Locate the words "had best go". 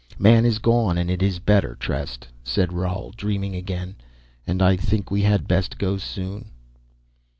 5.21-5.97